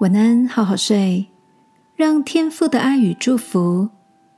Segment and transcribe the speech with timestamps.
[0.00, 1.26] 晚安，好好睡，
[1.94, 3.90] 让天父的爱与祝福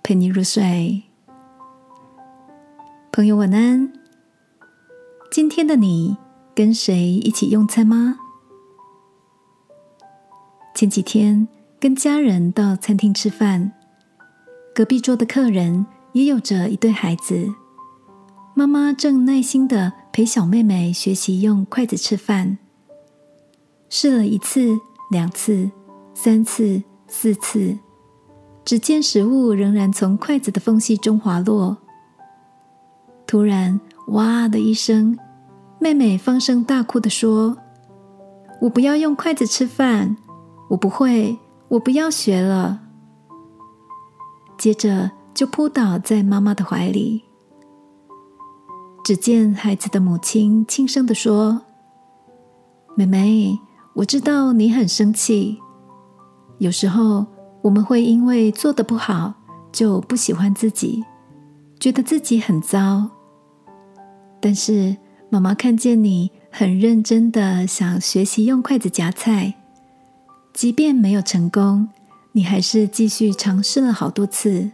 [0.02, 1.04] 陪你入睡。
[3.12, 3.92] 朋友，晚安。
[5.30, 6.16] 今天的你
[6.52, 8.18] 跟谁一起用餐吗？
[10.74, 11.46] 前几天
[11.78, 13.70] 跟家人到餐厅吃饭，
[14.74, 17.54] 隔壁桌的客人也有着一对孩子，
[18.56, 22.58] 妈妈正耐心的陪小妹妹学习用筷子吃饭，
[23.88, 24.76] 试了一次。
[25.12, 25.70] 两次、
[26.14, 27.78] 三次、四次，
[28.64, 31.76] 只见食物仍然从筷子的缝隙中滑落。
[33.26, 35.18] 突然，哇的一声，
[35.78, 37.58] 妹妹放声大哭的说
[38.62, 40.16] ：“我不要用筷子吃饭，
[40.70, 41.38] 我不会，
[41.68, 42.80] 我不要学了。”
[44.56, 47.24] 接着就扑倒在妈妈的怀里。
[49.04, 51.60] 只见孩子的母亲轻声的说
[52.96, 53.60] ：“妹妹。”
[53.94, 55.58] 我知道你很生气，
[56.58, 57.26] 有时候
[57.60, 59.34] 我们会因为做的不好
[59.70, 61.04] 就不喜欢自己，
[61.78, 63.10] 觉得自己很糟。
[64.40, 64.96] 但是
[65.28, 69.54] 妈妈看见你很认真的想学习用筷子夹菜，
[70.54, 71.90] 即便没有成功，
[72.32, 74.70] 你还是继续尝试了好多次。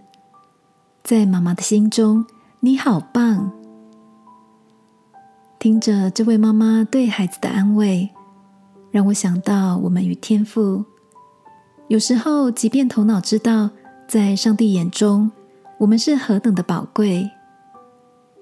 [1.02, 2.24] 在妈妈的心中，
[2.60, 3.50] 你好棒。
[5.58, 8.10] 听着这位妈妈对孩子的安慰。
[8.90, 10.84] 让我想到，我们与天父
[11.88, 13.70] 有时候，即便头脑知道，
[14.06, 15.30] 在上帝眼中
[15.78, 17.30] 我们是何等的宝贵，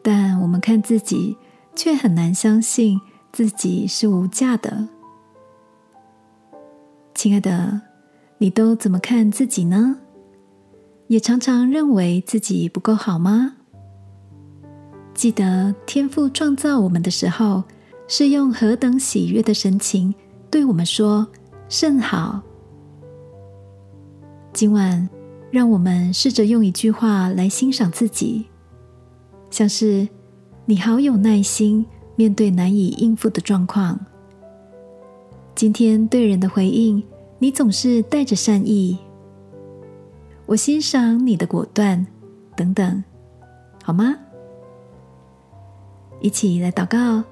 [0.02, 1.36] 但我们看自己，
[1.74, 3.00] 却很难相信
[3.32, 4.88] 自己是无价的。
[7.14, 7.80] 亲爱的，
[8.38, 9.98] 你都怎么看自己呢？
[11.08, 13.54] 也常常认为自己不够好吗？
[15.14, 17.64] 记得天父创造我们的时候，
[18.06, 20.14] 是用何等喜悦的神情。
[20.50, 21.26] 对我们说
[21.68, 22.40] 甚好。
[24.52, 25.08] 今晚，
[25.50, 28.46] 让我们试着用一句话来欣赏自己，
[29.50, 30.08] 像是
[30.64, 31.84] “你好有耐心，
[32.14, 33.98] 面对难以应付的状况”。
[35.54, 37.02] 今天对人的回应，
[37.38, 38.98] 你总是带着善意。
[40.46, 42.06] 我欣赏你的果断，
[42.54, 43.04] 等等，
[43.82, 44.14] 好吗？
[46.20, 47.22] 一起来祷告。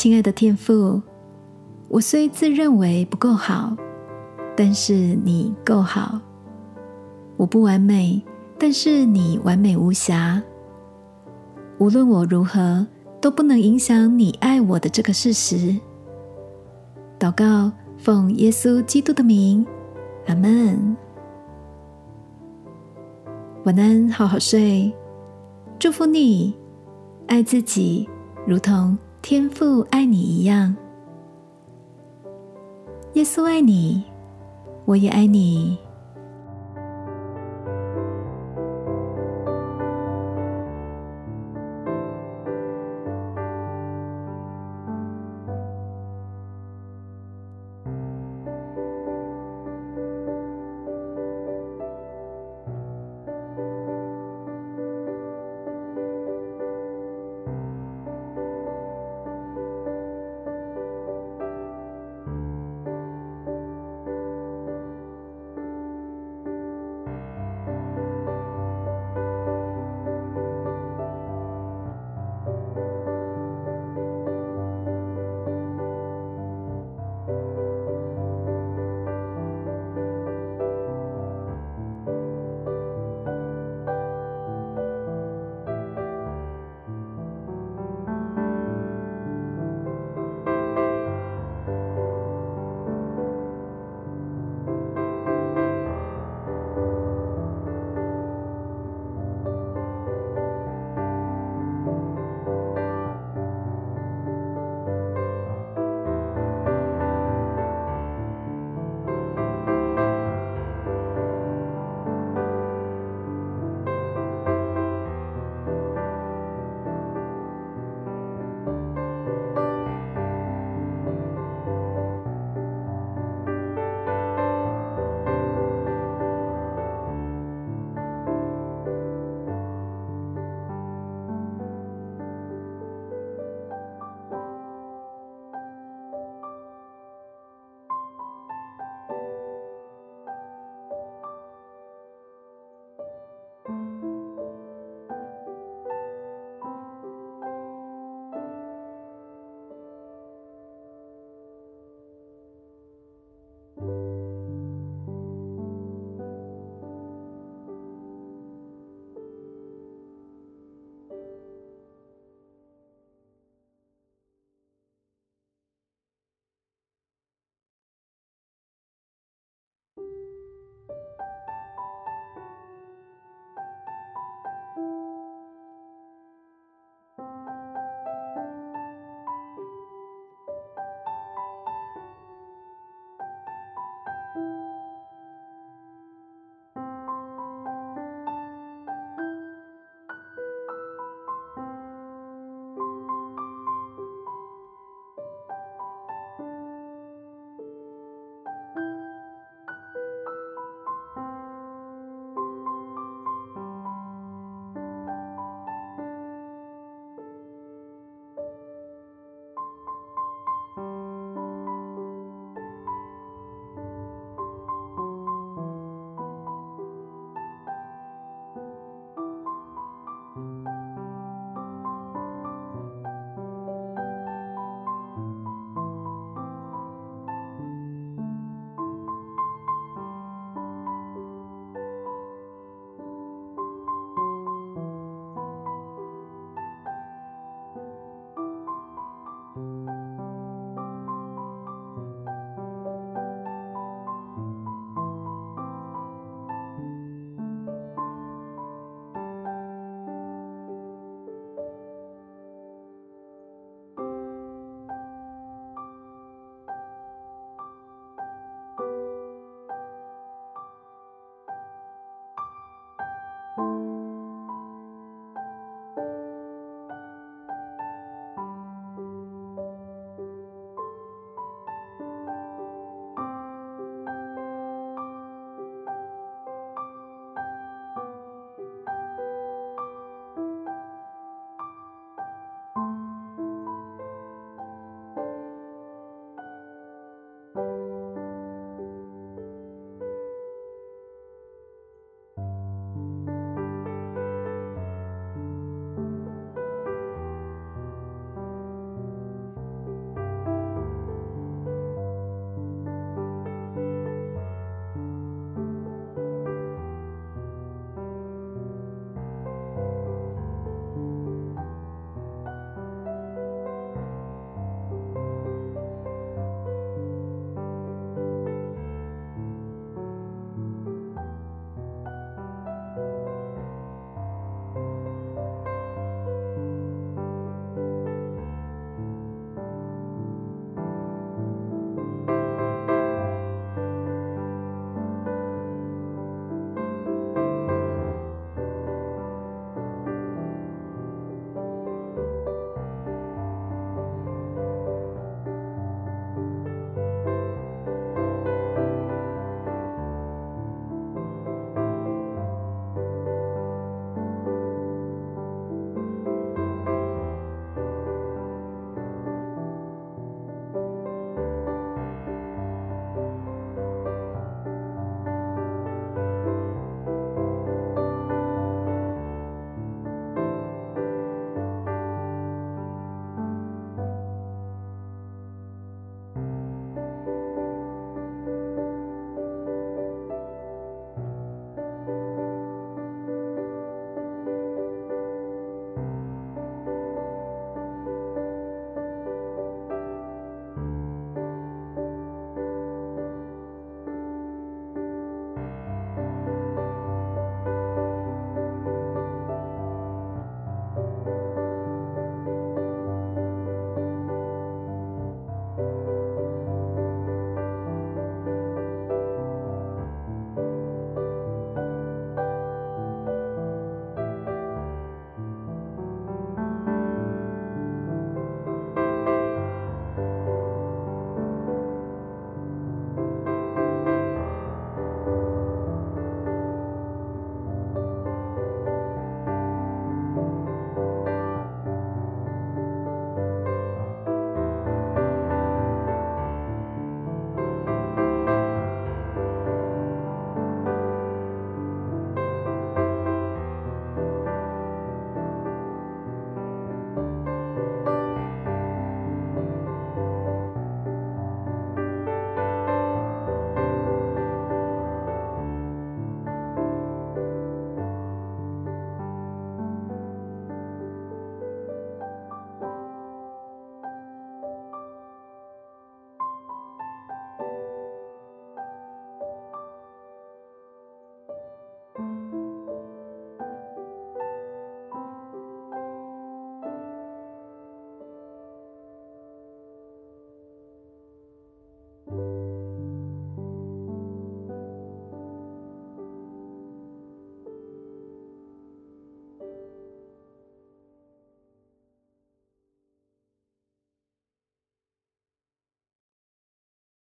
[0.00, 0.98] 亲爱的天父，
[1.90, 3.76] 我虽自认为不够好，
[4.56, 6.18] 但是你够好。
[7.36, 8.24] 我不完美，
[8.58, 10.42] 但是你完美无瑕。
[11.76, 12.86] 无论我如何，
[13.20, 15.76] 都不能影响你爱我的这个事实。
[17.18, 19.66] 祷告，奉耶稣基督的名，
[20.28, 20.96] 阿门。
[23.64, 24.90] 晚安，好好睡。
[25.78, 26.56] 祝福你，
[27.26, 28.08] 爱自己，
[28.46, 28.96] 如同。
[29.22, 30.74] 天父爱你一样，
[33.12, 34.02] 耶稣爱你，
[34.86, 35.78] 我也爱你。